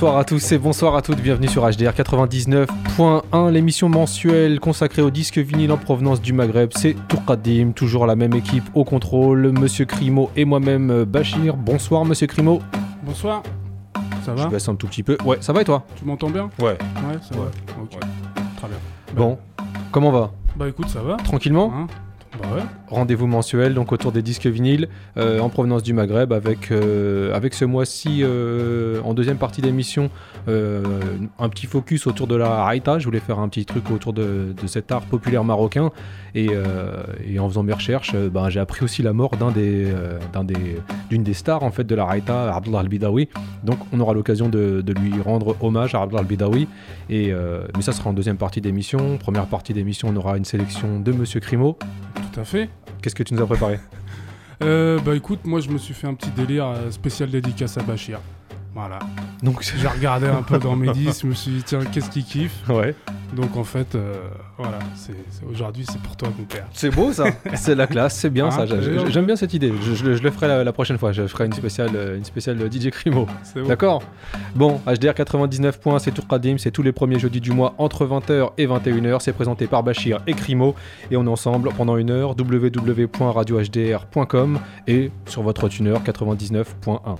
[0.00, 5.10] Bonsoir à tous et bonsoir à toutes, bienvenue sur HDR 99.1, l'émission mensuelle consacrée au
[5.10, 6.70] disque vinyle en provenance du Maghreb.
[6.74, 11.54] C'est Tourkadim, toujours la même équipe au contrôle, Monsieur Crimo et moi-même Bachir.
[11.58, 12.60] Bonsoir Monsieur Crimo.
[13.02, 13.42] Bonsoir.
[14.24, 15.18] Ça va Je baisse un tout petit peu.
[15.22, 16.78] Ouais, ça va et toi Tu m'entends bien Ouais.
[16.78, 16.78] Ouais,
[17.20, 17.44] ça Ouais.
[17.44, 17.82] va.
[17.82, 17.90] Ok.
[18.56, 18.78] Très bien.
[19.14, 19.36] Bon,
[19.92, 21.16] comment va Bah écoute, ça va.
[21.18, 21.86] Tranquillement Hein
[22.38, 22.66] bah.
[22.88, 27.54] Rendez-vous mensuel donc autour des disques vinyles euh, en provenance du Maghreb avec, euh, avec
[27.54, 30.10] ce mois-ci euh, en deuxième partie d'émission
[30.46, 32.98] un petit focus autour de la Haïta.
[32.98, 35.90] Je voulais faire un petit truc autour de, cet art populaire marocain
[36.34, 36.48] et,
[37.38, 39.86] en faisant mes recherches, ben, j'ai appris aussi la mort d'un des,
[40.32, 40.76] d'un des,
[41.08, 43.28] d'une des stars en fait de la Haïta, Abdullah Al-Bidawi.
[43.62, 46.66] Donc on aura l'occasion de, lui rendre hommage à Abdullah Al-Bidawi.
[47.10, 47.32] Et,
[47.76, 49.18] mais ça sera en deuxième partie d'émission.
[49.18, 51.78] Première partie d'émission, on aura une sélection de Monsieur Crimo.
[52.32, 52.68] Tout à fait.
[53.02, 53.78] Qu'est-ce que tu nous as préparé?
[54.62, 57.82] Euh, bah écoute, moi je me suis fait un petit délire euh, spécial dédicace à
[57.82, 58.20] Bachir.
[58.74, 58.98] Voilà.
[59.42, 62.24] Donc, J'ai regardé un peu dans mes disques, je me suis dit tiens, qu'est-ce qu'il
[62.24, 62.94] kiffe ouais.
[63.34, 64.16] Donc en fait, euh,
[64.58, 66.66] voilà, c'est, c'est- aujourd'hui c'est pour toi mon père.
[66.72, 68.66] C'est beau ça, c'est la classe, c'est bien ça.
[68.66, 69.08] J'ai- d'ailleurs.
[69.08, 69.72] J'aime bien cette idée.
[69.82, 71.12] Je, je le- je le ferai la, la prochaine fois.
[71.12, 73.28] Je ferai une spéciale, euh, une spéciale DJ Crimo.
[73.44, 73.68] C'est bon.
[73.68, 74.02] D'accord?
[74.56, 78.50] Bon, HDR 99 points, c'est Tourkadim, c'est tous les premiers jeudis du mois entre 20h
[78.58, 79.20] et 21h.
[79.20, 80.74] C'est présenté par Bachir et Crimo.
[81.12, 87.16] Et on est ensemble pendant une heure, www.radiohdr.com et sur votre tuner 99.1.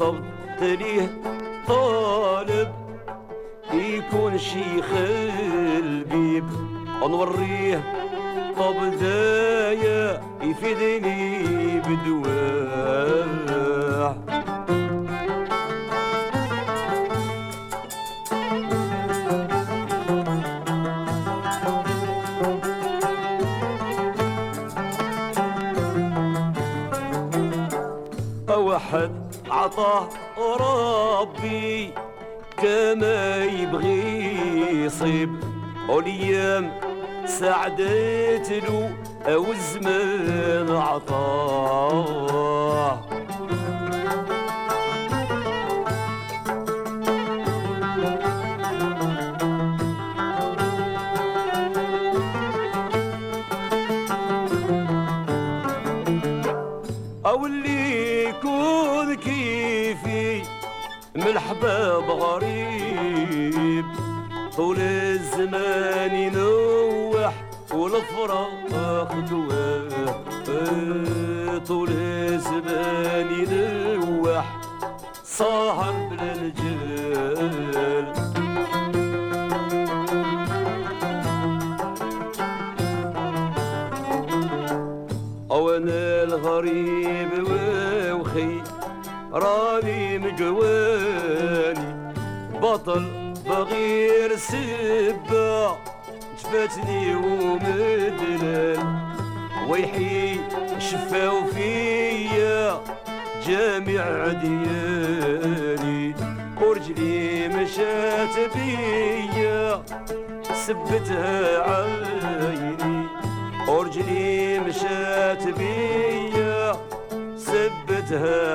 [0.00, 1.08] وصلت ليه
[1.68, 2.72] طالب
[3.72, 4.86] يكون شيخ
[5.76, 6.44] البيب
[7.02, 7.84] نوريه
[8.58, 12.39] طب دايا يفيدني بدواه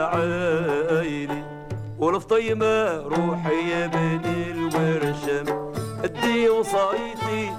[0.04, 1.44] عيني
[2.00, 5.46] والفطيمة روحي يا بني الورشم.
[6.04, 7.52] أدي وصايتي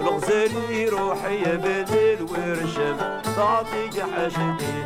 [0.00, 2.96] الغزالي روحي يا بني الورشم.
[3.36, 4.84] تعطيك حاجتي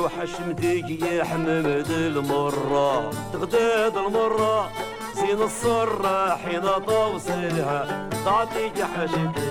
[0.00, 4.70] وحشمتك يا حمد المرة تغداد المرة
[5.30, 9.42] زين الصرة حين توصلها تعطيك حاجتك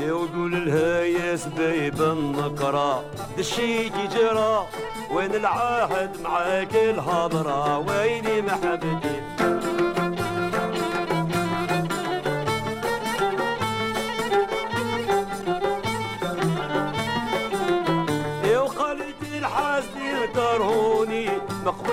[0.00, 3.04] يقول لها يا سبيب النكرة
[3.38, 4.66] دشيكي جرى.
[5.10, 9.16] وين العهد معاك الهضرة؟ ويني محبتي؟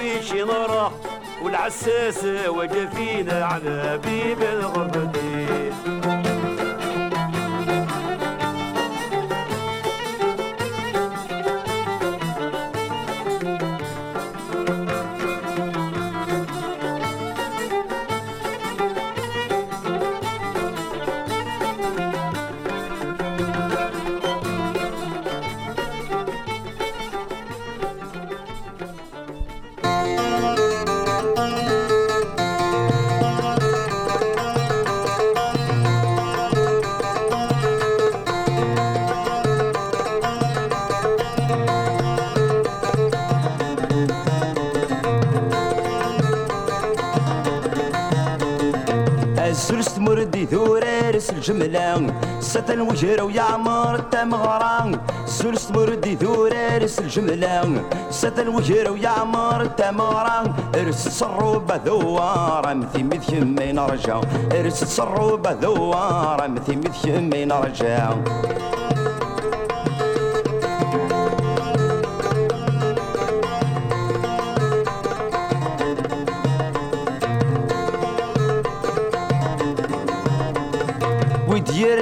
[0.04, 0.92] ويشي نروح
[1.44, 5.74] والعساس وقفينا على بيب الغربتين
[51.44, 54.92] الجملة ستا الوجر ويا عمر تمغرا
[55.26, 57.84] سل صبر دي ذور ارس الجملة.
[58.10, 60.40] ستا الوجر ويا مر تمغرا
[60.76, 64.22] ارس الصروبة ذوار مثي مثي من رجع
[64.52, 68.14] ارس الصروبة ذوار مثي مثي من رجع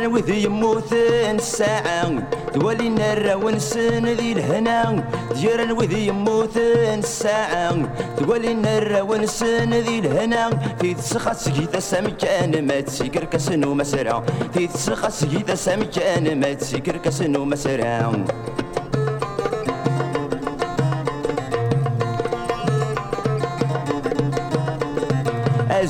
[0.02, 2.24] غير وذي يموتن الساعة
[2.56, 5.04] دولي نرى ونسن ذي الهنا.
[5.36, 7.76] ديرن وذي يموتن الساعة
[8.22, 10.50] دولي نرى ونسن ذي الهنا.
[10.82, 17.36] في تسخى سجيدة سمكان ما تسيكر كسن ومسرع في تسخى سجيدة سمكان ما تسيكر كسن
[17.38, 18.12] ومسرع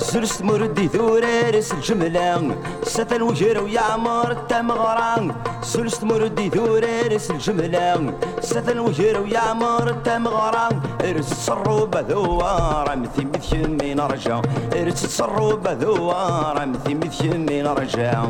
[0.01, 2.55] الزرس مردي ثورارس الجملة.
[2.83, 8.13] ستن وجر ويعمر التمغران سلس مردي ثورارس الجملة.
[8.41, 14.41] ستن وجر ويعمر التمغران ارس الصروبة ذوارة مثي مثي رجع
[14.81, 18.23] ارس الصروبة ذوارة مثي مثي رجع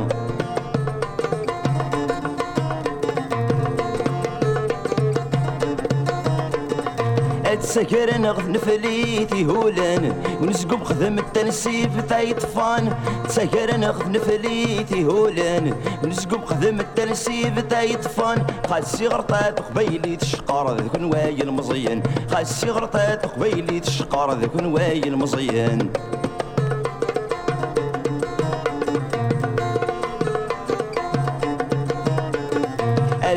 [7.62, 12.94] تسكر نغف نفليتي هولان ونسقب خدم التنسيف تاي طفان
[13.28, 21.44] تسكر نغف نفليتي هولان ونسقب خدم التنسيف تاي طفان خاسي غرطات قبيلي تشقر ذاك نوايا
[21.44, 22.04] المزين.
[22.32, 25.90] خاسي غرطات قبيلي تشقر ذاك نوايا المزين.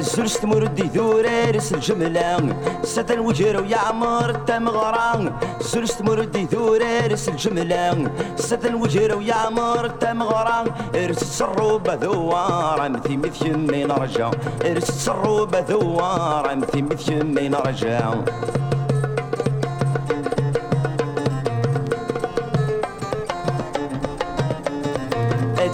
[0.04, 2.56] الزرس تمرد ذورارس الجملة.
[2.82, 8.10] سد الوجر ويعمر التمغرة الزرس تمرد ذورارس الجملة.
[8.36, 14.30] سد الوجر ويعمر التمغرة ارس السروب ذوار مثي مثي من رجا
[14.64, 18.24] ارس السروب ذوار مثي مثي من رجا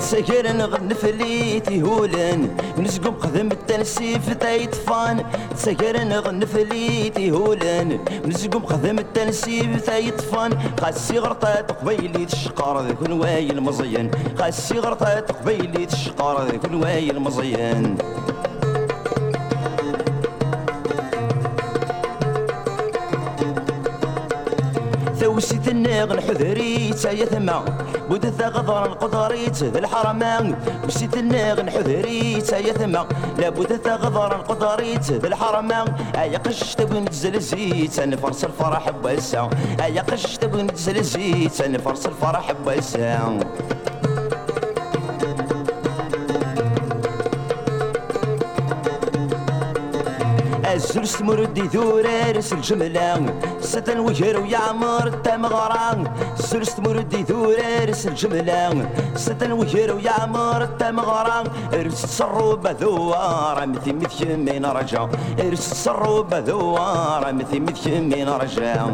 [0.01, 5.25] تسكرن غد فليتي تيهولن نسقم قدم التنسيف تايت تايطفان
[5.57, 10.53] تسكرن غد فليتي تيهولن نسقم قدم التنسيف تايت فان.
[10.81, 17.97] قاسي غرطات قبيلي تشقر ذاك الواي المزين قاسي غرطات قبيلي تشقر ذاك الواي المزين
[25.31, 27.65] ثوسيت الناغ الحذريت يا ثما
[28.09, 30.55] بودت غضر القدريت ذا الحرمان.
[30.85, 33.07] وسيت الناغ الحذريت يا ثما
[33.39, 35.87] لا بودت غضر القدريت ذا الحرمان.
[36.17, 39.49] أيا قش تبغي نتزل زيت نفرس الفرح بوسع
[39.81, 42.53] أيا قش تبغي نتزل زيت نفرس الفرح
[50.91, 59.43] زرس تمرد ذور ارس الجملة ست الوجر ويعمر التمغرة زرس تمرد ذور ارس الجملة ست
[59.43, 61.45] الوجر ويعمر التمغرة
[61.75, 65.09] ارس الصروب ذوار مثي مثي من رجع
[65.47, 68.87] ارس الصروب ذوار مثي مثي من رجع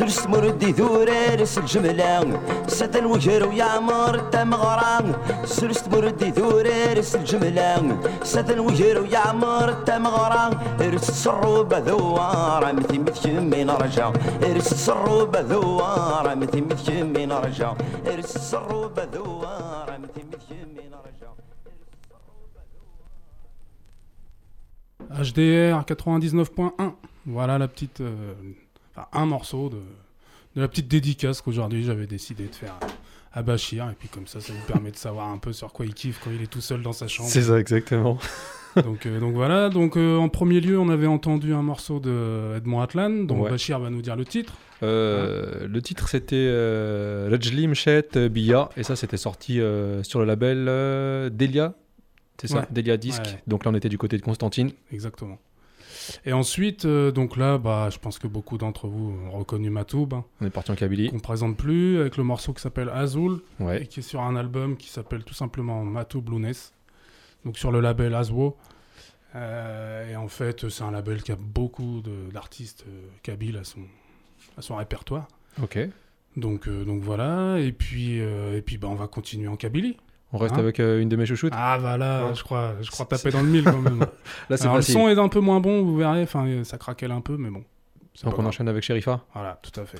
[0.00, 5.14] الزرس مردي ثورارس الجملة ستن وجر ويعمر التمغران
[5.44, 14.12] الزرس مردي ثورارس الجملة ستن وجر ويعمر التمغران ارس السروبة ذوار مثي مثي من رجع
[14.50, 17.74] ارس السروبة ذوار مثي مثي من رجع
[18.06, 21.30] ارس السروبة ذوار مثي مثي من رجع
[25.28, 26.94] HDR 99.1.
[27.26, 28.00] Voilà la petite.
[28.00, 28.59] euh,
[29.11, 29.77] enfin, un morceau de,
[30.55, 32.77] de la petite dédicace qu'aujourd'hui j'avais décidé de faire
[33.33, 33.89] à Bachir.
[33.89, 36.19] Et puis comme ça, ça vous permet de savoir un peu sur quoi il kiffe
[36.23, 37.29] quand il est tout seul dans sa chambre.
[37.29, 38.17] C'est ça, exactement.
[38.83, 39.69] donc, euh, donc voilà.
[39.69, 43.49] Donc euh, en premier lieu, on avait entendu un morceau de Edmond Atlan, dont Ouais.
[43.51, 44.53] Bachir va nous dire le titre.
[44.83, 47.67] Euh, le titre c'était euh, Rajli
[48.31, 49.59] Bia et ça c'était sorti
[50.01, 50.65] sur le label
[51.35, 51.75] Delia,
[52.39, 52.61] c'est ça?
[52.61, 52.65] Ouais.
[52.71, 53.21] Delia Disc.
[53.45, 54.71] Donc là on était du côté de Constantine.
[54.91, 55.37] Exactement.
[56.25, 60.09] Et ensuite, euh, donc là, bah, je pense que beaucoup d'entre vous ont reconnu Matoub,
[60.13, 61.09] hein, On est parti en Kabylie.
[61.09, 63.41] qu'on présente plus, avec le morceau qui s'appelle Azul,
[63.71, 66.73] et qui est sur un album qui s'appelle tout simplement Matou Blueness,
[67.45, 68.57] donc sur le label Aswo.
[69.35, 72.01] Euh, et en fait, c'est un label qui a beaucoup
[72.33, 73.81] d'artistes euh, kabyles à son,
[74.57, 75.27] à son répertoire.
[75.61, 75.79] Ok.
[76.37, 79.97] Donc, euh, donc voilà, et puis, et puis bah, on va continuer en Kabylie.
[80.33, 81.53] On reste Hein avec euh, une de mes chouchoutes.
[81.55, 82.35] Ah voilà, Ouais.
[82.35, 83.99] je crois, je crois taper dans le mille quand même.
[84.49, 87.11] là c'est Alors, le son est un peu moins bon, vous verrez, enfin ça craquelle
[87.11, 87.63] un peu, mais bon.
[88.23, 88.47] Donc on grave.
[88.47, 89.21] enchaîne avec Sherifa.
[89.33, 89.99] Voilà, tout à fait.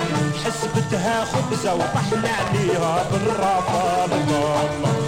[1.09, 5.00] خبزة وطحنا عليها بالرافة الله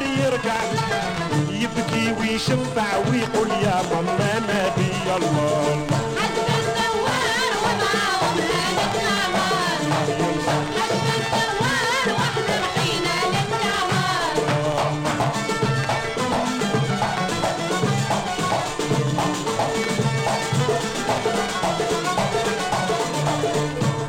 [0.00, 0.60] يدور يرجع
[1.50, 5.86] يبكي ويشفع ويقول يا ماما ما بي الله.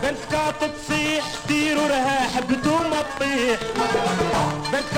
[0.04, 3.60] حتى حتى تصيح ديروا رها حبتوا ما تطيح
[4.71, 4.97] بنت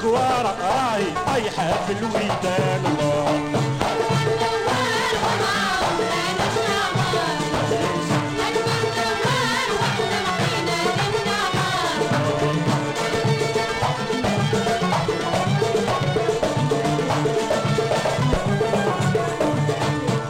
[0.00, 2.82] الكوارة راهي طايحة في الويدان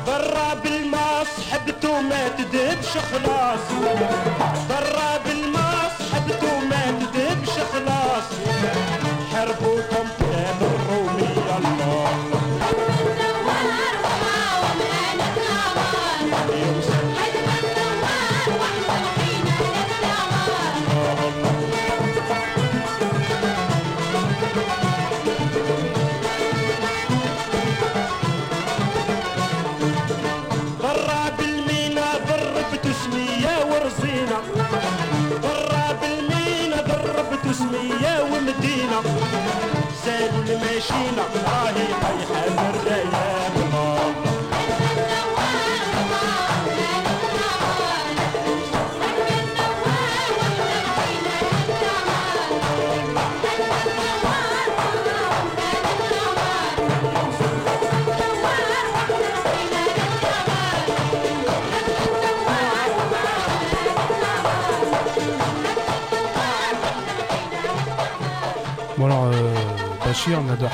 [0.07, 0.67] ضرب
[2.03, 3.61] ما تدبش خلاص.
[4.69, 5.91] ضرب الماء
[6.71, 8.25] ما تدبش خلاص.
[9.63, 10.10] கூட்டம்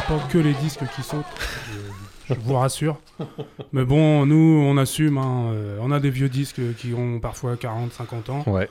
[0.08, 1.24] pas que les disques qui sautent,
[2.28, 2.98] je, je vous rassure.
[3.72, 7.56] Mais bon, nous, on assume, hein, euh, on a des vieux disques qui ont parfois
[7.56, 8.68] 40, 50 ans, Ouais,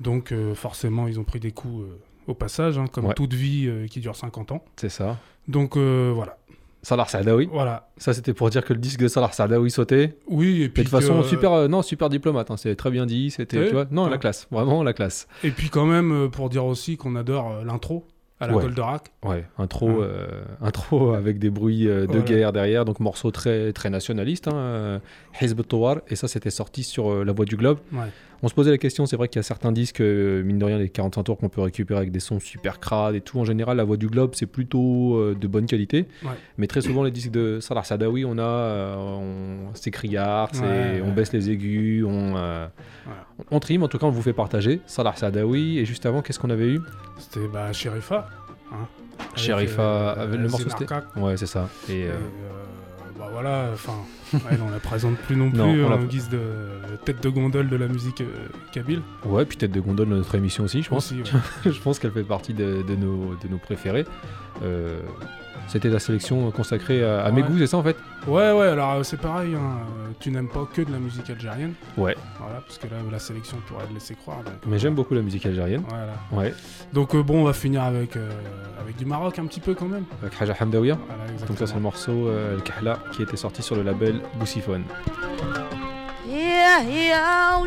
[0.00, 3.14] donc euh, forcément, ils ont pris des coups euh, au passage, hein, comme Ouais.
[3.14, 4.64] toute vie qui dure 50 ans.
[4.76, 5.16] c'est ça.
[5.48, 6.36] Donc voilà,
[6.82, 7.48] Salah Saadawi.
[7.50, 7.88] voilà.
[7.96, 10.16] Ça, c'était pour dire que le disque de Salah Saadawi sautait.
[10.28, 12.50] Oui, et puis de toute façon, super, euh, non, super diplomate.
[12.50, 13.30] hein, c'est très bien dit.
[13.30, 15.26] C'était, tu vois, non, la classe, vraiment la classe.
[15.42, 18.06] Et puis quand même, pour dire aussi qu'on adore l'intro
[18.40, 18.62] à la Ouais.
[18.62, 19.10] Goldorak.
[19.24, 19.96] Ouais, intro, Ouais.
[20.02, 20.26] euh,
[20.60, 22.22] intro avec des bruits euh, de Voilà.
[22.24, 24.48] guerre derrière, donc morceau très très nationaliste.
[24.48, 24.98] Hein, euh,
[25.40, 27.78] Hizb ut-Tawar, et ça, c'était sorti sur euh, La Voix du Globe.
[27.92, 28.06] Ouais.
[28.42, 30.64] On se posait la question, c'est vrai qu'il y a certains disques, euh, mine de
[30.64, 33.40] rien, les 45 tours qu'on peut récupérer avec des sons super crades et tout.
[33.40, 36.06] En général, La Voix du Globe, c'est plutôt euh, de bonne qualité.
[36.22, 36.30] Ouais.
[36.56, 41.02] Mais très souvent, les disques de Salah Sadawi, on a, euh, on- c'est criard, Ouais,
[41.04, 42.70] on baisse les aigus, on, Voilà.
[43.50, 43.82] on, on trime.
[43.82, 44.80] En tout cas, on vous fait partager.
[44.86, 46.80] Salah Sadawi, et juste avant, qu'est-ce qu'on avait eu?
[47.18, 48.28] C'était bah, Sherifa.
[48.70, 48.86] Hein,
[49.18, 50.94] Avec, Sherifa, avec le morceau c'était.
[51.16, 51.68] Ouais, c'est ça.
[51.88, 52.08] Et, Et,
[53.32, 53.92] voilà, enfin,
[54.34, 56.40] ouais, on la présente plus non plus Non, en la- guise de
[57.04, 58.26] tête de gondole de la musique euh,
[58.72, 59.00] kabyle.
[59.24, 61.12] ouais, puis tête de gondole de notre émission aussi, je pense.
[61.12, 61.40] Aussi, ouais.
[61.72, 64.04] je pense qu'elle fait partie de, de nos, de nos préférés.
[64.62, 65.00] Euh,
[65.68, 67.96] c'était la sélection euh, consacrée à, mes goûts, c'est ça en fait?
[68.26, 71.28] Ouais, ouais, alors euh, c'est pareil, hein, euh, tu n'aimes pas que de la musique
[71.30, 71.74] algérienne.
[71.96, 72.16] Ouais.
[72.40, 74.38] Voilà, parce que là, la sélection pourrait te laisser croire.
[74.66, 75.82] Mais j'aime beaucoup la musique algérienne.
[75.88, 76.14] Voilà.
[76.32, 76.54] Ouais.
[76.92, 78.16] Donc bon, on va finir avec,
[78.80, 80.04] avec du Maroc un petit peu quand même.
[80.22, 80.96] Avec Haja Hamdaouia.
[81.06, 84.22] Voilà, donc ça, c'est le morceau euh, El Kahla qui était sorti sur le label
[84.38, 84.84] Boussiphone.
[86.26, 87.66] Yeah, yeah, oh,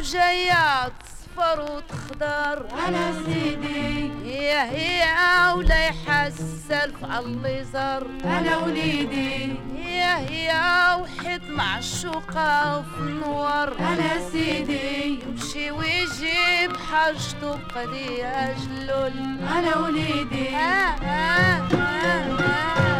[1.35, 2.65] تصفر وتخضر.
[2.87, 4.11] أنا سيدي.
[4.25, 9.55] يا يا ولا يحسل في الليزر أنا وليدي.
[9.85, 13.79] يا يا وحيد معشوقة وفي النور.
[13.79, 15.19] أنا سيدي.
[15.27, 19.13] يمشي ويجيب حاجته بقضية جلول
[19.57, 20.55] أنا وليدي.
[20.55, 22.90] آه آه آه آه.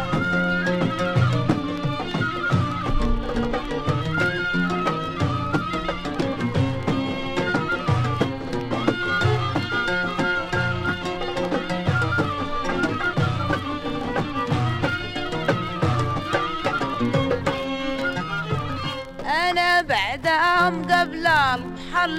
[20.24, 21.26] دام قبل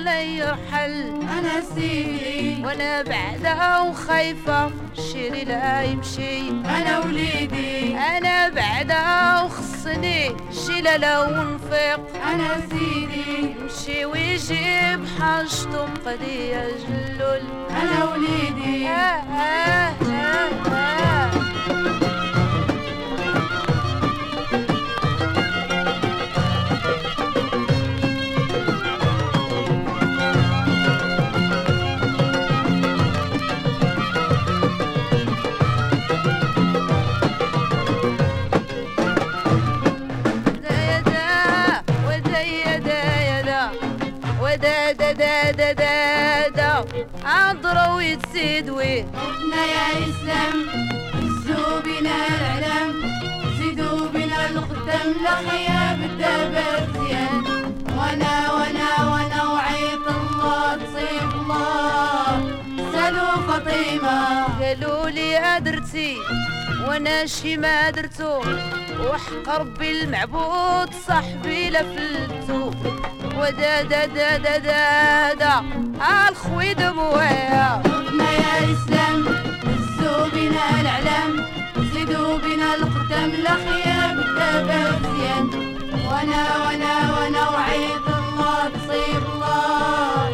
[0.04, 0.94] لا يرحل
[1.38, 2.64] أنا سيدي.
[2.66, 4.72] وأنا بعدا وخايفة
[5.12, 6.50] شيري لا يمشي.
[6.50, 7.98] أنا وليدي.
[7.98, 10.36] أنا بعدهم خصني
[10.66, 13.56] شيلة لو نفيق أنا سيدي.
[13.60, 18.88] يمشي ويجيب حاجته مقدي جلول أنا وليدي.
[18.88, 22.13] آه آه آه آه.
[48.36, 50.58] ويه حبنا يا إسلام
[51.46, 52.90] زو بنا العلم
[53.58, 57.44] زيدوا بنا القدام لخيا بالدبر زيان
[57.98, 62.28] وأنا وأنا وأنا وعيت الله تصيب الله.
[62.94, 64.18] سالوا فاطمة.
[64.62, 66.18] قالوا لي أدرتي
[66.88, 68.42] وأنا شي ما درتو.
[69.00, 72.72] وحق ربي المعبود صاحبي لفلتو.
[73.38, 75.64] ودا دا دا دا دا دا
[76.30, 77.93] الخوي دمويا.
[78.42, 79.18] يا اسلام
[79.68, 81.32] هزوا بنا الإعلام
[81.78, 85.46] وزيدوا بنا القدام الاخيار بالدابة وزيان
[86.08, 90.30] وأنا وأنا وأنا وعيد الله تصيب الله.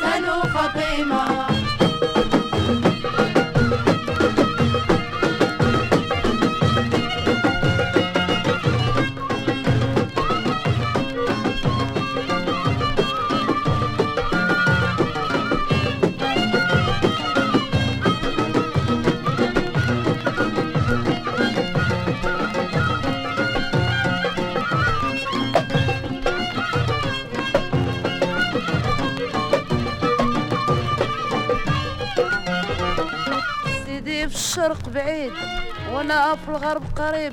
[0.00, 1.53] سألوا فاطمة.
[34.64, 35.32] الشرق بعيد
[35.92, 37.32] وأنا في الغرب قريب.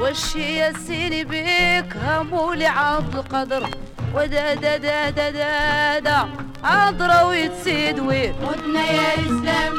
[0.00, 3.70] وشي ياسيني بيك همولي عبد القدر.
[4.14, 6.28] ودا دا دا دا دا دا
[6.64, 9.74] عذرا ويتسيد وين متنا يا الإسلام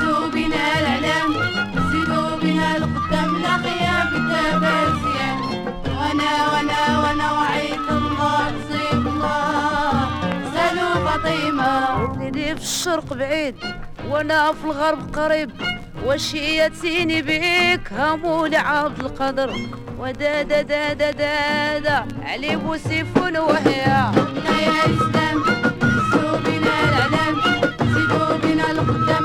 [0.00, 1.32] زو بنا الإعلام.
[1.90, 5.38] زيدوا بنا القدام الأخيار كتاب الزيان
[5.86, 10.08] وأنا وأنا وأنا وعيت الله تصيب الله.
[10.54, 12.02] سالوا فاطمة.
[12.02, 13.56] ودني في الشرق بعيد
[14.08, 15.67] وأنا في الغرب قريب.
[16.08, 19.50] وش يتيني بيك همو عبد القدر.
[19.98, 24.12] ودا دا دا دا دا, دا علي بوسيف وهيا
[24.66, 25.38] يا إسلام
[26.12, 27.36] سوبنا العلم
[27.92, 29.17] سيبوا بنا القدام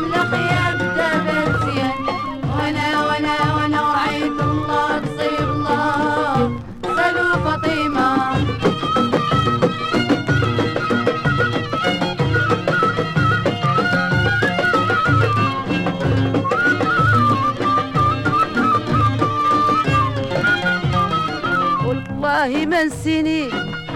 [22.43, 23.47] والله ما نسيني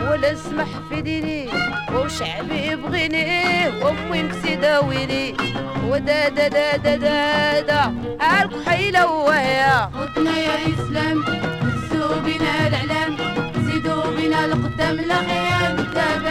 [0.10, 1.50] ولا اسمح في ديني.
[1.96, 5.36] وشعبي يبغيني وأمي مكسداويني
[5.90, 11.24] ودا دا دا دا دا دا عالك حيلة وهيا متنا يا الإسلام
[11.92, 13.18] زو بنا الإعلام.
[13.68, 16.24] زيدوا بنا القدام الأخيار كتاب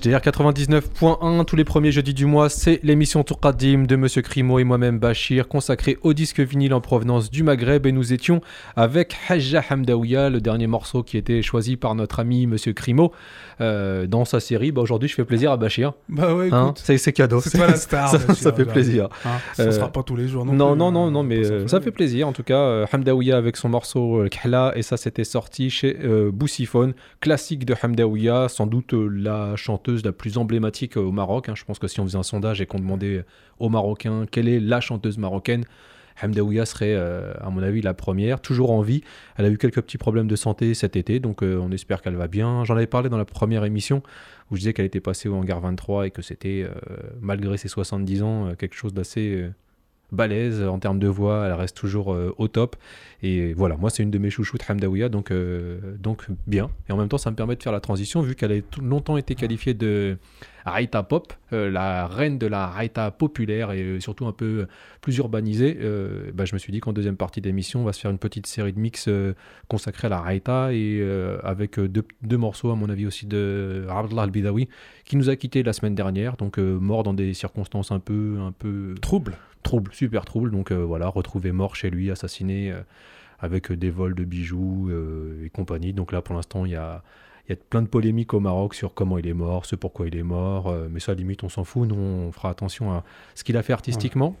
[0.00, 4.64] HDR 99.1, tous les premiers jeudis du mois, c'est l'émission Tourkadim de Monsieur Crimo et
[4.64, 7.86] moi-même Bachir, consacrée au disque vinyle en provenance du Maghreb.
[7.86, 8.40] Et nous étions
[8.76, 13.12] avec Hajja Hamdaouia, le dernier morceau qui était choisi par notre ami Monsieur Crimo
[13.60, 14.72] euh, dans sa série.
[14.72, 15.92] Bah, Aujourd'hui, je fais plaisir à Bachir.
[16.08, 17.40] Bah ouais, Hein, c'est cadeau.
[17.40, 18.08] c'est la star.
[18.10, 18.66] ça, sûr, ça fait j'arrive.
[18.72, 19.08] plaisir.
[19.26, 21.20] Hein, ça Euh, sera pas tous les jours non Non, plus, non, hein, non, non,
[21.20, 22.26] on mais euh, ça fait plaisir.
[22.26, 26.30] En tout cas, euh, Hamdaouia avec son morceau Khla, et ça, c'était sorti chez euh,
[26.32, 31.48] Boussiphone, classique de Hamdaouia, sans doute la chanteuse la plus emblématique euh, au Maroc.
[31.48, 31.54] hein.
[31.54, 33.24] Je pense que si on faisait un sondage et qu'on demandait
[33.58, 35.64] aux Marocains quelle est la chanteuse marocaine,
[36.22, 39.02] Hamdaouia serait, euh, à mon avis, la première, toujours en vie.
[39.36, 42.16] Elle a eu quelques petits problèmes de santé cet été, donc euh, on espère qu'elle
[42.16, 42.64] va bien.
[42.64, 44.02] J'en avais parlé dans la première émission
[44.50, 46.66] où je disais qu'elle était passée au hangar 23 et que c'était,
[47.20, 49.48] malgré ses 70 ans, quelque chose d'assez
[50.12, 51.46] balèze en termes de voix.
[51.46, 52.76] Elle reste toujours euh, au top.
[53.22, 56.70] Et voilà, moi, c'est une de mes chouchoutes, Hamdaouia, donc, euh, donc bien.
[56.88, 59.18] Et en même temps, ça me permet de faire la transition, vu qu'elle a longtemps
[59.18, 60.16] été qualifiée de
[60.64, 64.66] Raïta Pop, euh, la reine de la Raïta populaire et surtout un peu
[65.02, 65.78] plus urbanisée.
[66.32, 68.46] bah, je me suis dit qu'en deuxième partie d'émission, on va se faire une petite
[68.46, 69.08] série de mix
[69.68, 71.06] consacrée à la Raïta et
[71.42, 74.68] avec deux, morceaux, à mon avis, aussi de Abdallah Al-Bidawi,
[75.04, 78.52] qui nous a quittés la semaine dernière, donc mort dans des circonstances un peu, un
[78.52, 79.36] peu Trouble.
[79.62, 80.50] Trouble, super trouble.
[80.50, 82.80] Donc euh, voilà, retrouvé mort chez lui, assassiné euh,
[83.38, 84.90] avec euh, des vols de bijoux
[85.44, 85.92] et compagnie.
[85.92, 87.02] Donc là, pour l'instant, il y a,
[87.48, 90.16] y a plein de polémiques au Maroc sur comment il est mort, ce pourquoi il
[90.16, 90.74] est mort.
[90.90, 91.88] mais ça, limite, on s'en fout.
[91.88, 93.04] Nous, on fera attention à
[93.34, 94.36] ce qu'il a fait artistiquement.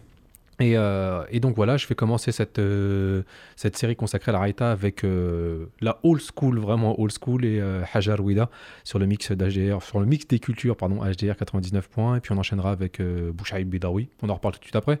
[0.60, 3.22] Et, euh, et donc voilà, je vais commencer cette, euh,
[3.56, 7.62] cette série consacrée à la Raïta avec euh, la old school, vraiment old school, et
[7.94, 8.50] Hajar Ouida
[8.84, 12.32] sur le mix d'HDR, sur le mix des cultures, pardon, HDR 99 points, et puis
[12.32, 14.08] on enchaînera avec Bouchaïd Bidawi.
[14.22, 15.00] On en reparle tout de suite après.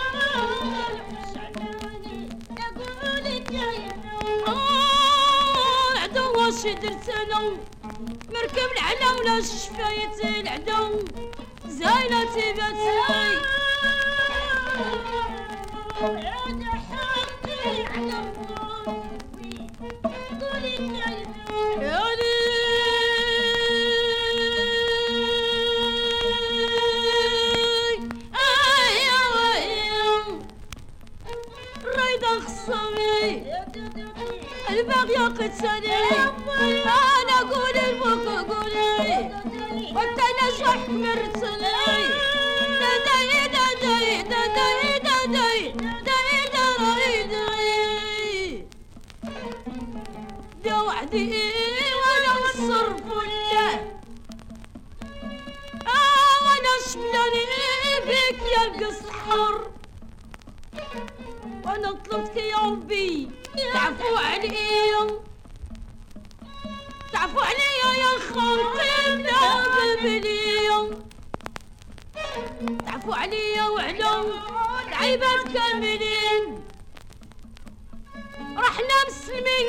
[6.61, 7.39] شي درت أنا
[8.29, 10.99] مركب العلا ولا شفايات العدو
[11.67, 12.75] زاينه تيبات
[17.65, 18.41] البي عاد
[34.69, 36.50] الباغي قد سنين
[61.65, 63.29] وأنا طلبتك يا ربي.
[63.73, 65.07] تعفو عليا
[67.13, 69.15] تعفو عليا يا خاطر
[70.03, 70.79] بليا
[72.85, 74.23] تعفو عليا وعلى
[74.87, 76.63] العيبات كاملين.
[78.57, 79.67] رحنا مسلمين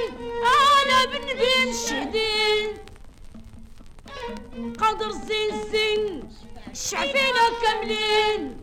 [0.83, 2.69] أنا بالنبي مشهدين.
[4.79, 6.29] قدر زين زين
[6.75, 8.57] شعبنا كاملين.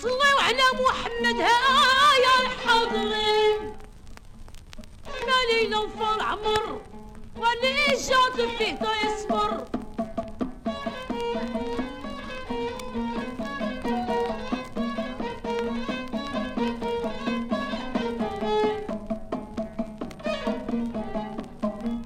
[0.00, 2.43] صلوا على محمد ها
[5.64, 6.80] ينفر عمر
[7.36, 9.64] ولا الجود فيه يصفر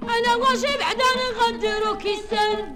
[0.03, 2.75] أنا واجي بعدا نغدر وكيسن.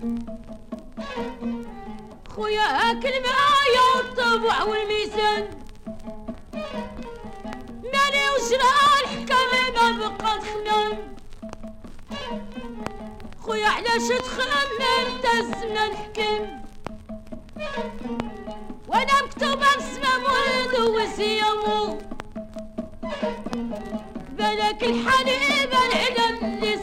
[2.36, 5.49] خويا هاك المرايا والطبع والميزان.
[7.84, 8.92] مالي وجراه
[10.09, 11.15] خمام
[13.41, 16.61] خويا علاش تخمم تزمنا الحكم
[18.87, 21.97] وأنا مكتوبة بسمة ولد وسيامو
[24.37, 26.77] بالك الحليب العلم اللي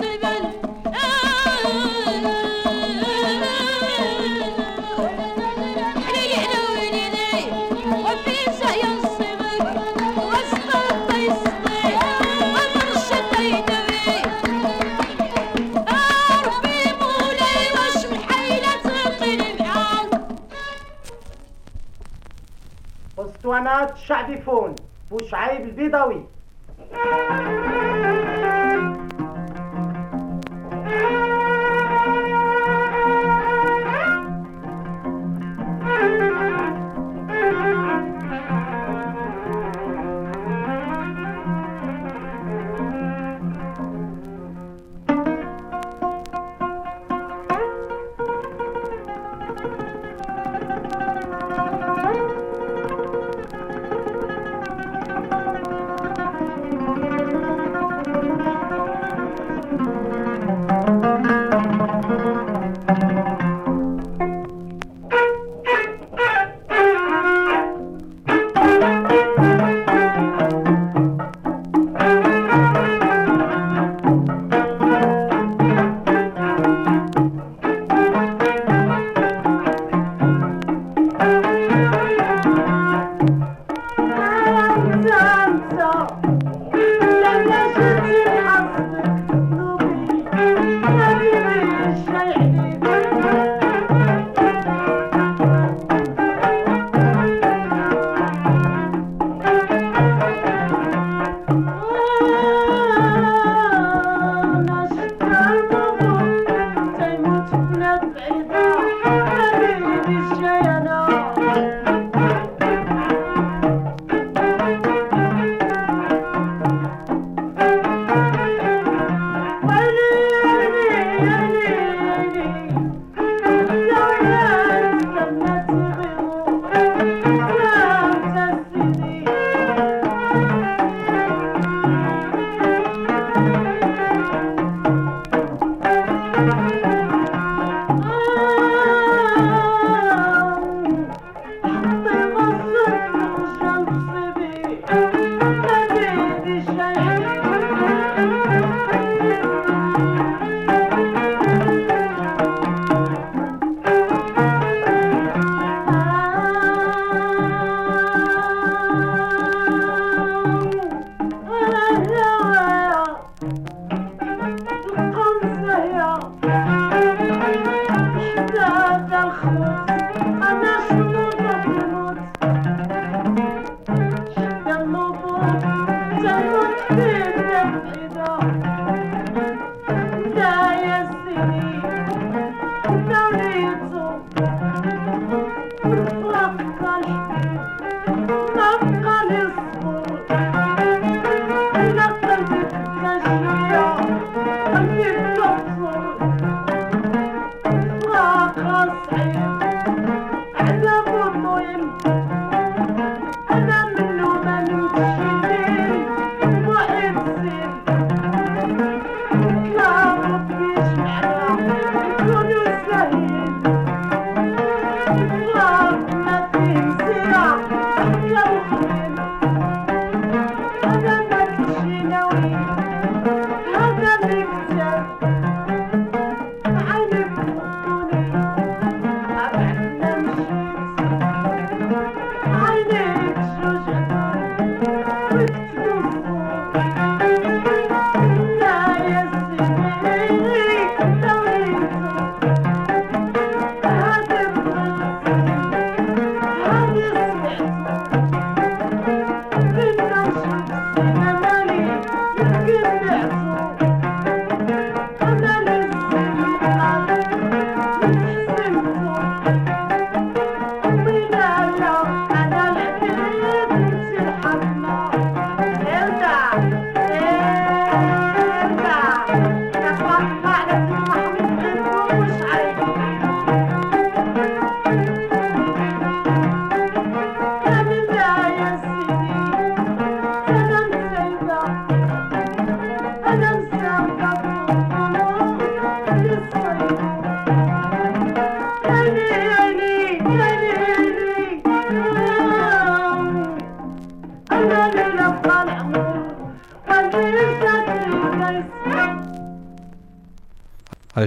[23.60, 24.74] اسطوانات شعبي فون
[25.10, 26.24] بوشعيب البيضاوي.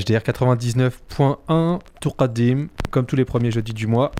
[0.04, 4.12] HDR 99.1, Tourkadim, comme tous les premiers jeudis du mois.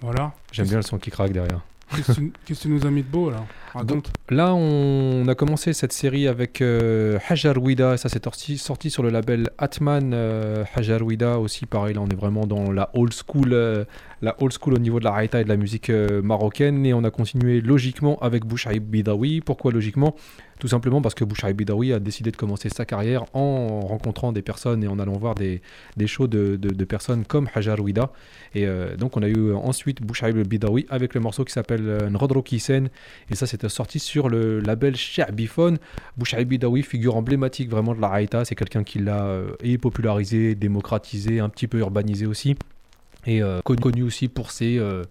[0.00, 0.32] Voilà.
[0.52, 1.60] J'aime bien le son qui craque derrière.
[1.94, 3.44] Qu'est-ce que tu- nous as mis de beau là?
[3.74, 4.12] Raconte.
[4.28, 9.02] Là, on a commencé cette série avec euh, Hajar Wida, ça c'est sorti, sorti sur
[9.02, 11.66] le label Atman euh, Hajar Wida aussi.
[11.66, 13.84] Pareil, là on est vraiment dans la old school, euh,
[14.22, 16.84] la old school au niveau de la raïta et de la musique euh, marocaine.
[16.86, 19.40] Et on a continué logiquement avec Bouchaïb Bidawi.
[19.40, 20.14] Pourquoi logiquement?
[20.60, 24.42] Tout simplement parce que Bouchaïb Bidawi a décidé de commencer sa carrière en rencontrant des
[24.42, 25.62] personnes et en allant voir des,
[25.96, 28.12] des shows de, personnes comme Hajar Wida.
[28.54, 32.10] Et euh, donc on a eu ensuite Bouchaïb Bidawi avec le morceau qui s'appelle euh,
[32.10, 32.90] Nrodro Kisen.
[33.30, 35.78] Et ça, c'était sorti sur le label Sha'bifone.
[36.18, 38.44] Bouchaïb Bidawi, figure emblématique vraiment de la Haïta.
[38.44, 42.56] C'est quelqu'un qui l'a euh, popularisé, démocratisé, un petit peu urbanisé aussi.
[43.26, 45.04] Et euh, connu, aussi pour ses, euh,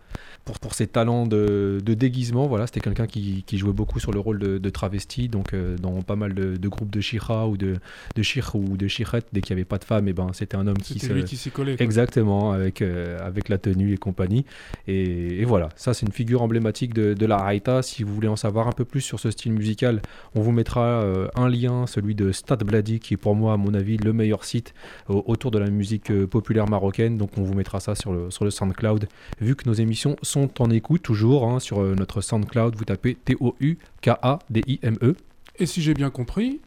[0.49, 2.47] pour, pour ses talents de, de déguisement.
[2.47, 5.77] Voilà, c'était quelqu'un qui, qui jouait beaucoup sur le rôle de, de travesti, donc euh,
[5.77, 7.75] dans pas mal de, de groupes de shira ou de,
[8.15, 9.27] de shir ou de shirette.
[9.31, 11.13] Dès qu'il n'y avait pas de femme, et ben, c'était un homme qui se...
[11.13, 11.75] lui qui s'y collait.
[11.75, 11.83] quoi.
[11.85, 14.43] Exactement, avec, euh, avec la tenue et compagnie.
[14.87, 17.83] Et, et voilà, ça c'est une figure emblématique de, de la Haïta.
[17.83, 20.01] Si vous voulez en savoir un peu plus sur ce style musical,
[20.33, 23.57] on vous mettra euh, un lien, celui de Stade Blady, qui est pour moi, à
[23.57, 24.73] mon avis, le meilleur site
[25.09, 27.17] au- autour de la musique populaire marocaine.
[27.19, 29.07] Donc on vous mettra ça sur le, sur le SoundCloud.
[29.41, 33.15] Vu que nos émissions sont en écoute toujours hein, sur euh, notre SoundCloud, vous tapez
[33.15, 35.15] T-O-U-K-A-D-I-M-E.
[35.59, 36.59] Et si j'ai bien compris,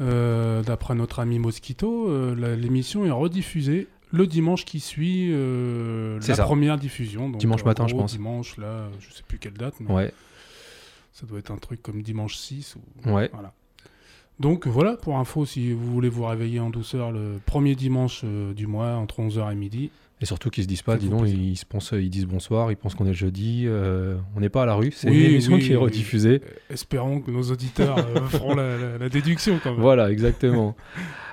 [0.00, 6.34] euh, d'après notre ami Mosquito, euh, l'émission est rediffusée le dimanche qui suit euh, la
[6.34, 6.44] ça.
[6.44, 7.30] première diffusion.
[7.30, 8.12] Donc, Dimanche matin, je pense.
[8.12, 10.12] Dimanche, là, je sais plus quelle date, mais Ouais.
[11.12, 12.76] ça doit être un truc comme dimanche 6.
[13.06, 13.10] Ou...
[13.10, 13.30] Ouais.
[13.32, 13.52] Voilà.
[14.40, 18.66] Donc voilà, pour info, si vous voulez vous réveiller en douceur le premier dimanche du
[18.66, 19.90] mois, entre 11h et midi,
[20.22, 22.76] Et surtout qu'ils se disent pas, dis donc, ils, se pensent, ils disent bonsoir, ils
[22.76, 25.30] pensent qu'on est le jeudi, euh, on n'est pas à la rue, c'est Oui, une
[25.32, 25.82] émission oui, qui est oui.
[25.82, 26.40] rediffusée.
[26.70, 29.80] espérons que nos auditeurs euh, feront la, la- la déduction quand même.
[29.80, 30.76] Voilà, exactement.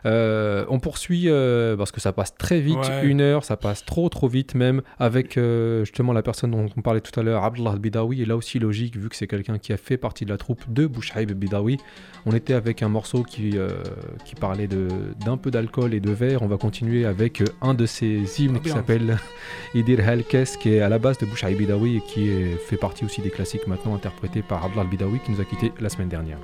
[0.05, 3.05] Euh, on poursuit euh, parce que ça passe très vite, Ouais.
[3.05, 6.81] une heure, ça passe trop trop vite même, avec euh, justement la personne dont on
[6.81, 9.73] parlait tout à l'heure, Abdullah Bidawi, et là aussi logique, vu que c'est quelqu'un qui
[9.73, 11.77] a fait partie de la troupe de Bouchaïb Bidawi.
[12.25, 13.55] On était avec un morceau qui,
[14.25, 16.41] qui parlait d'un peu d'alcool et de verre.
[16.41, 19.17] On va continuer avec un de ses hymnes qui s'appelle
[19.73, 23.05] Idir Halkes, qui est à la base de Bouchaïb Bidawi et qui est- fait partie
[23.05, 26.39] aussi des classiques maintenant interprétés par Abdullah Bidawi qui nous a quittés la semaine dernière.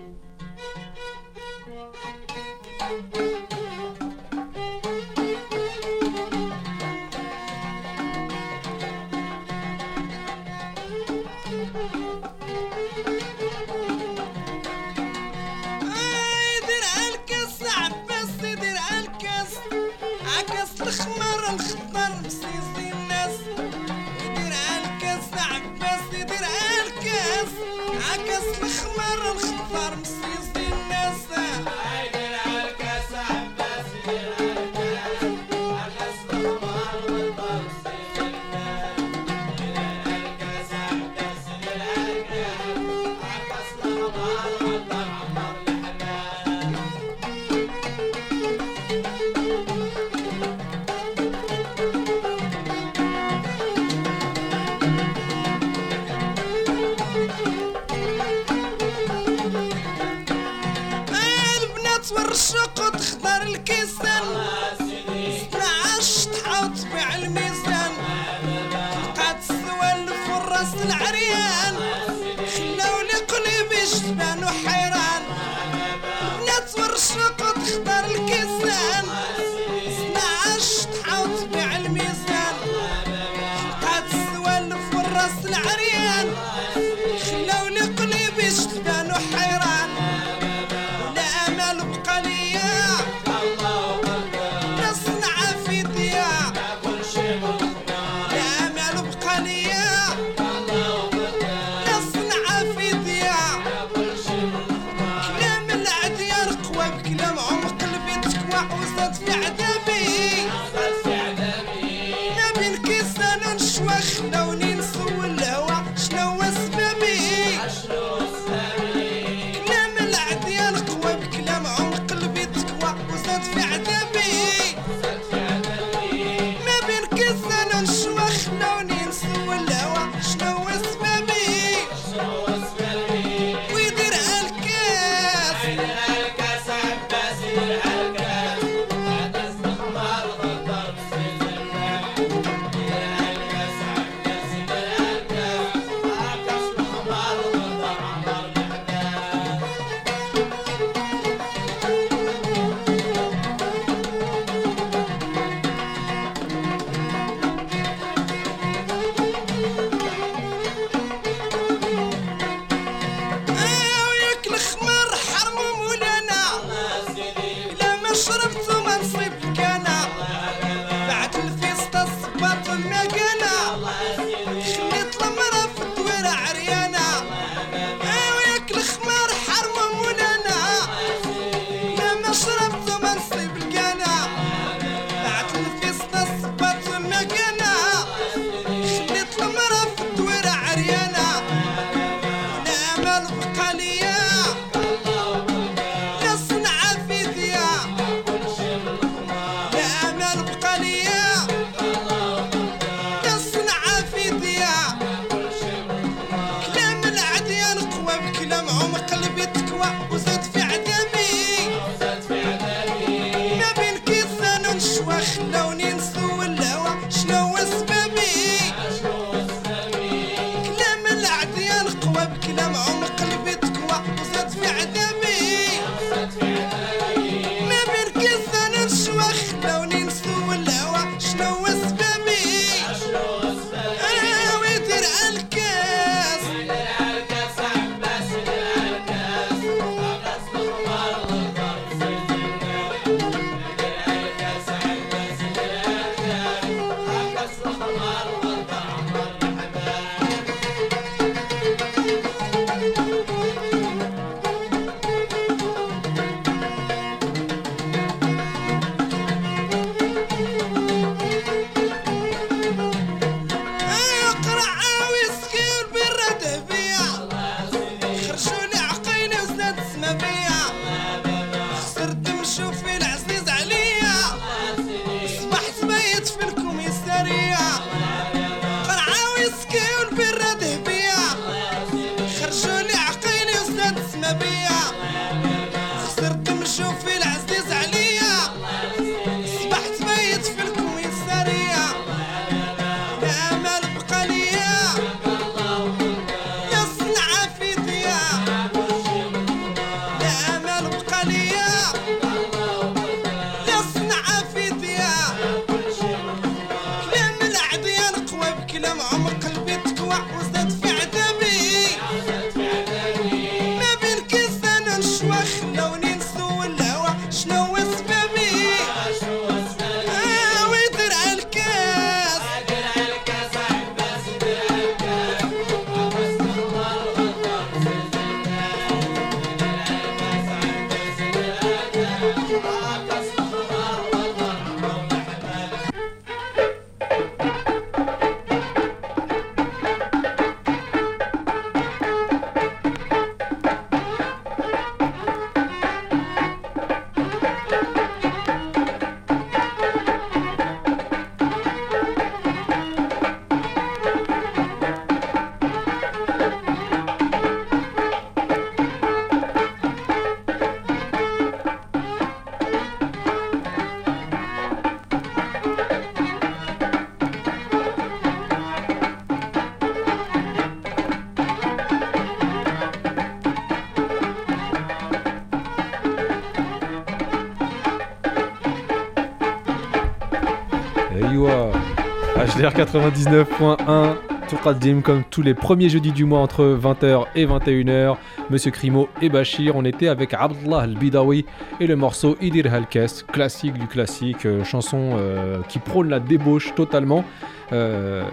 [382.85, 384.15] 99.1
[384.47, 388.15] Tourqadim comme tous les premiers jeudis du mois entre 20h et 21h.
[388.51, 391.45] Monsieur Crimo et Bachir, on était avec Abdullah Al-Bidawi
[391.79, 396.75] et le morceau Idir Halkes, classique du classique, euh, chanson euh, qui prône la débauche
[396.75, 397.25] totalement.
[397.73, 398.23] Euh,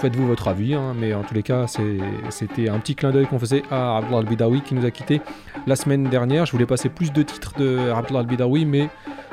[0.00, 1.66] Faites-vous votre avis, hein, mais en tous les cas,
[2.30, 5.20] c'était un petit clin d'œil qu'on faisait à Abdullah Al-Bidawi qui nous a quitté
[5.66, 6.46] la semaine dernière.
[6.46, 8.88] Je voulais passer plus de titres de Abdullah Al-Bidawi, mais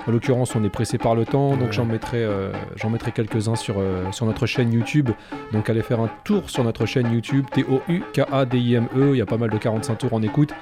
[0.08, 3.56] en l'occurrence, on est pressé par le temps, donc j'en mettrai, euh, j'en mettrai quelques-uns
[3.56, 5.10] sur, euh, sur notre chaîne YouTube.
[5.52, 9.10] Donc allez faire un tour sur notre chaîne YouTube, T-O-U-K-A-D-I-M-E.
[9.12, 10.54] Il y a pas mal de 45 tours en écoute.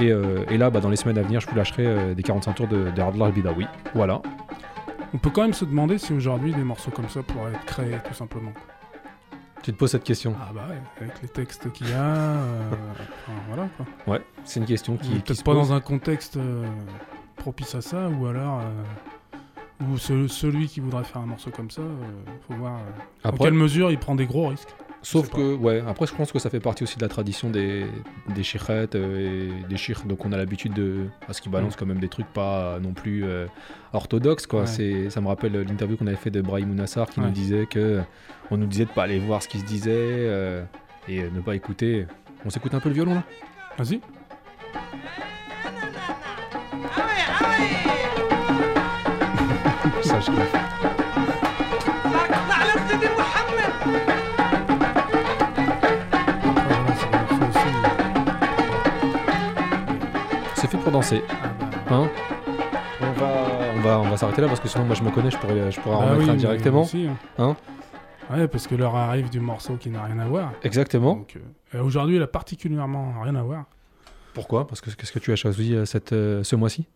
[0.00, 2.52] Et, euh, et là, bah, dans les semaines à venir, je vous lâcherai des 45
[2.54, 3.66] tours de, de Abdullah Al-Bidawi.
[3.94, 4.22] Voilà.
[5.12, 7.98] On peut quand même se demander si aujourd'hui des morceaux comme ça pourraient être créés,
[8.08, 8.52] tout simplement.
[9.64, 12.70] Tu te poses cette question Ah bah ouais, avec les textes qu'il y a, euh,
[13.00, 13.86] enfin, voilà quoi.
[14.06, 15.68] Ouais, c'est une question qui, peut-être pas pose.
[15.68, 16.66] dans un contexte euh,
[17.36, 21.70] propice à ça, ou alors euh, ou ce- celui qui voudrait faire un morceau comme
[21.70, 21.94] ça, euh,
[22.48, 22.78] faut voir euh,
[23.24, 24.74] dans Après- quelle mesure il prend des gros risques.
[25.02, 27.84] Sauf que, ouais, après je pense que ça fait partie aussi de la tradition des,
[28.34, 31.08] des chichettes euh, et des chirs, donc on a l'habitude de.
[31.28, 33.46] à ce qu'ils balancent quand même des trucs pas non plus euh,
[33.92, 34.60] orthodoxes, quoi.
[34.60, 34.66] Ouais.
[34.66, 37.26] C'est, ça me rappelle l'interview qu'on avait fait de Brahim Mounassar qui Ouais.
[37.26, 38.00] nous disait que.
[38.50, 40.64] On nous disait de pas aller voir ce qui se disait euh,
[41.06, 42.06] et ne pas écouter.
[42.46, 43.24] On s'écoute un peu le violon là?
[43.76, 44.00] Vas-y.
[60.54, 61.22] C'est fait pour danser.
[61.90, 62.08] Hein
[63.00, 65.30] on va, on va, on va s'arrêter là parce que sinon moi je me connais,
[65.30, 66.86] je pourrais, je pourrais bah oui, directement.
[67.38, 67.56] Hein.
[68.30, 70.52] hein parce que l'heure arrive du morceau qui n'a rien à voir.
[70.62, 71.26] Exactement.
[71.74, 73.64] Euh, aujourd'hui, il a particulièrement rien à voir.
[74.32, 74.66] Pourquoi?
[74.66, 76.86] Parce que qu'est-ce que tu as choisi euh, euh, ce mois-ci?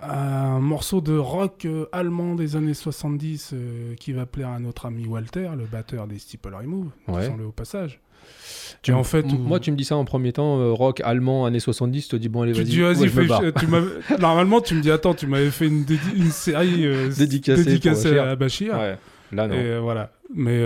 [0.00, 4.86] Un morceau de rock euh, allemand des années 70 euh, qui va plaire à notre
[4.86, 6.90] ami Walter, le batteur des Steeple Remove.
[7.08, 7.22] Ouais.
[7.22, 8.00] Disons-le au passage.
[8.82, 11.46] Tu Et en fait, moi tu me dis ça en premier temps, euh, rock allemand
[11.46, 12.70] années 70, je te dis bon allez Tu vas-y.
[12.70, 13.66] dis, vas-y, ouais, fais- tu
[14.20, 16.86] Normalement, tu me dis, attends, tu m'avais fait une, dédi- une série
[17.16, 18.74] Dédicacée à Bachir.
[18.78, 18.96] Ouais.
[19.32, 19.54] Là, non.
[19.54, 20.12] Et voilà.
[20.34, 20.58] Mais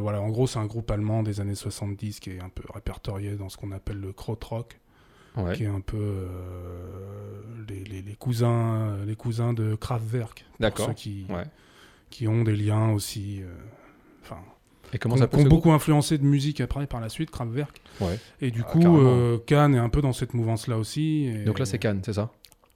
[0.00, 3.36] voilà, en gros, c'est un groupe allemand des années 70 qui est un peu répertorié
[3.36, 4.78] dans ce qu'on appelle le krautrock.
[5.36, 5.54] Ouais.
[5.54, 10.44] Qui est un peu euh, les, les- les cousins, les cousins de Kraftwerk.
[10.60, 10.86] D'accord.
[10.88, 11.44] Ceux qui, Ouais.
[12.10, 13.40] qui ont des liens aussi.
[13.42, 13.46] euh,
[14.22, 14.38] Enfin.
[14.92, 17.80] Et comment qui ont- qui beaucoup influencé de musique après par la suite, Kraftwerk.
[18.00, 18.18] Ouais.
[18.40, 21.24] Et du Ah, coup, euh, Cannes est un peu dans cette mouvance-là aussi.
[21.26, 22.30] et- Donc là c'est Cannes, c'est ça?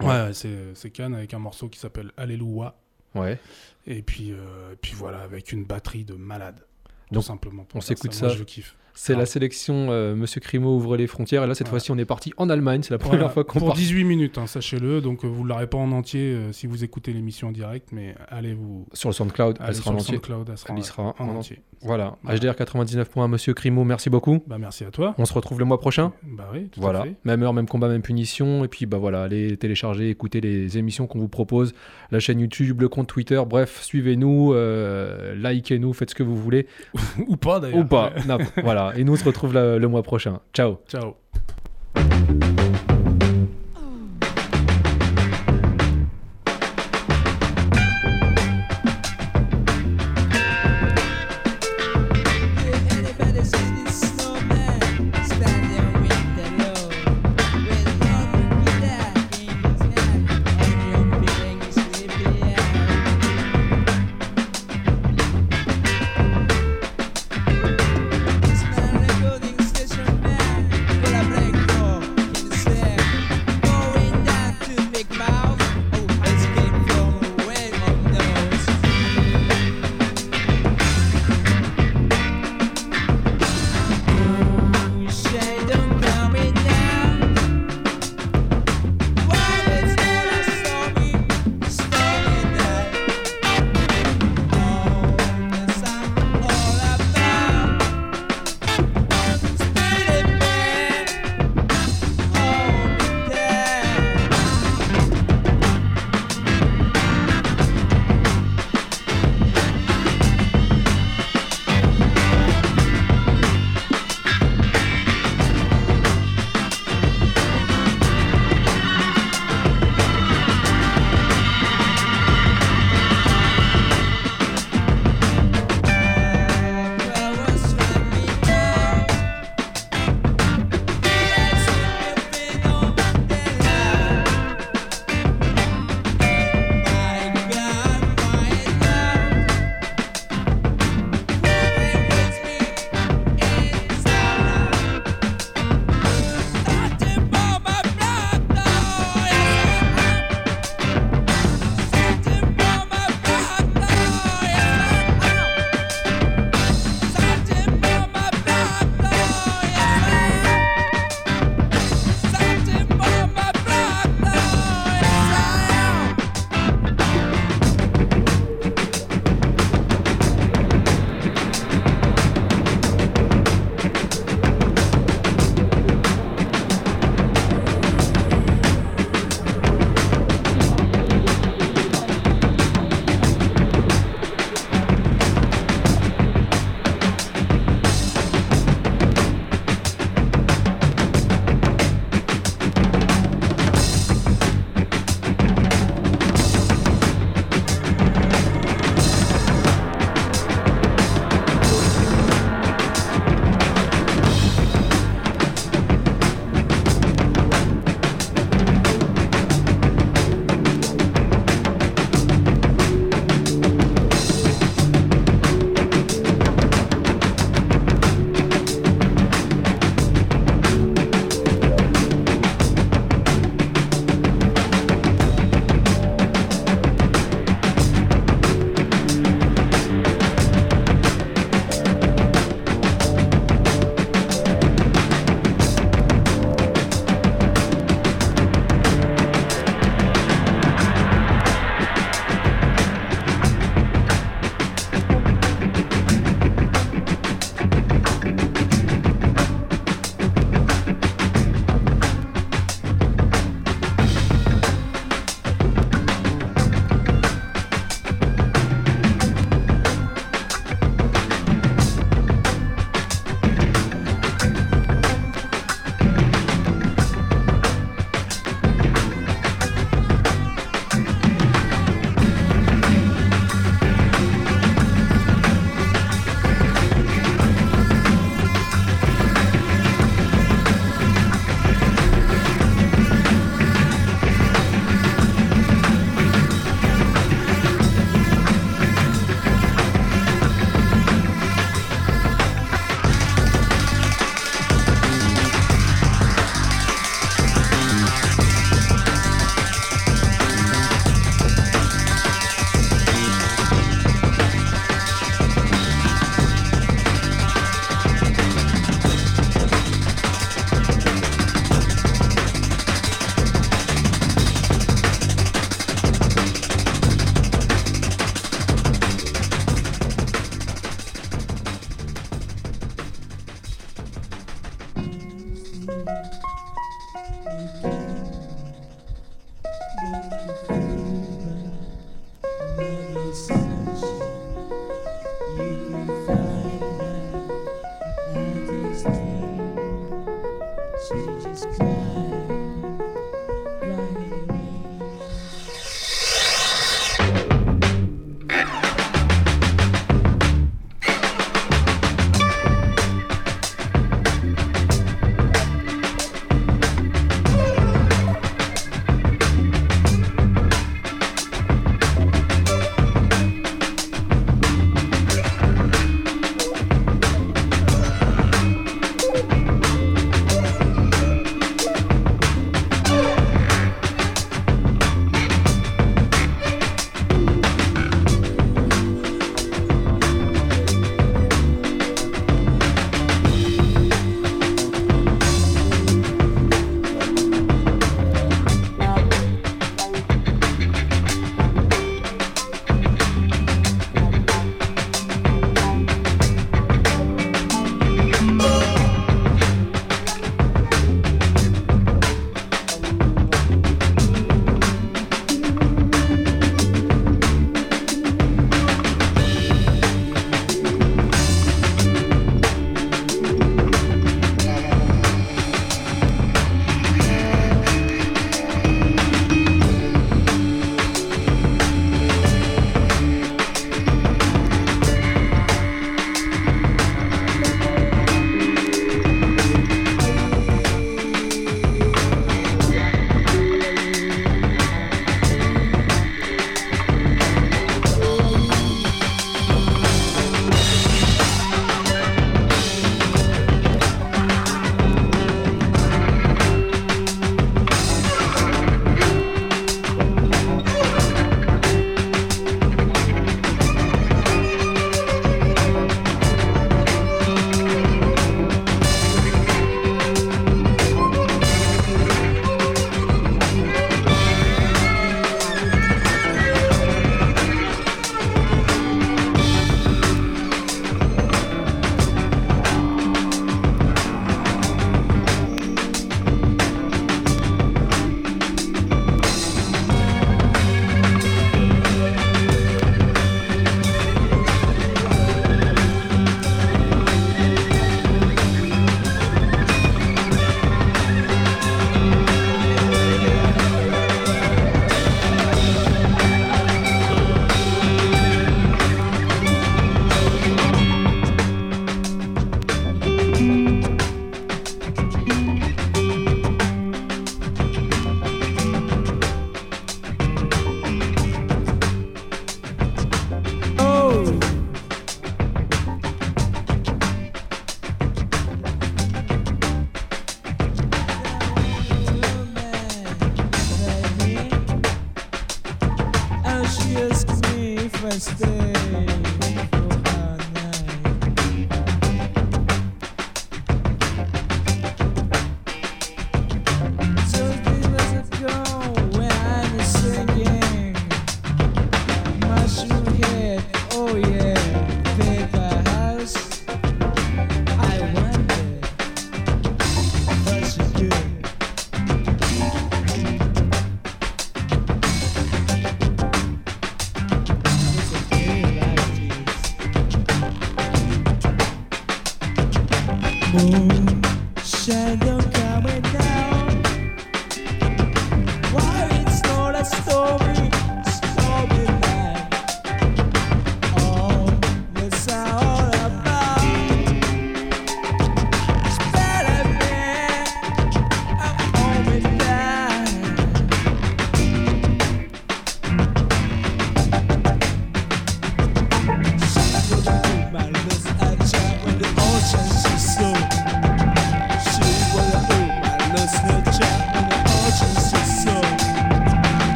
[0.00, 2.74] Ouais, c'est c'est Cannes avec un morceau qui s'appelle Alléluia.
[3.14, 3.38] Ouais.
[3.86, 6.64] Et puis, euh, puis voilà, avec une batterie de malade.
[7.08, 7.64] Tout Donc, simplement.
[7.64, 8.36] pour on s'écoute Moi, ça.
[8.36, 8.76] je kiffe.
[8.94, 9.18] C'est Ah.
[9.18, 11.80] la sélection euh, Monsieur Crimo ouvre les frontières et là cette Voilà.
[11.80, 13.76] fois-ci on est parti en Allemagne, c'est la première Voilà, fois qu'on Pour part.
[13.76, 15.00] 18 minutes, hein, sachez-le.
[15.00, 17.90] Donc, euh, vous ne l'aurez pas en entier euh, si vous écoutez l'émission en direct,
[17.92, 18.86] mais allez vous.
[18.92, 20.14] Sur le SoundCloud, elle sera sur en le entier.
[20.16, 21.60] SoundCloud, elle sera, Elle y sera en, en entier.
[21.82, 22.16] Voilà.
[22.22, 22.38] Voilà.
[22.38, 24.42] HDR 99.1 Monsieur Crimo, merci beaucoup.
[24.46, 25.14] Bah, merci à toi.
[25.16, 26.12] On se retrouve le mois prochain.
[26.24, 27.02] Bah oui, tout à voilà.
[27.04, 27.14] fait.
[27.24, 28.64] Même heure, même combat, même punition.
[28.64, 31.72] Et puis bah voilà, allez télécharger, écouter les émissions qu'on vous propose,
[32.10, 33.40] la chaîne YouTube, le compte Twitter.
[33.48, 36.66] Bref, suivez-nous, euh, likez-nous, faites ce que vous voulez.
[37.28, 37.78] Ou pas d'ailleurs.
[37.78, 38.12] Ou pas.
[38.28, 38.79] Non, voilà.
[38.96, 40.40] Et nous on se retrouve le mois prochain.
[40.52, 40.78] Ciao.
[40.88, 41.16] Ciao.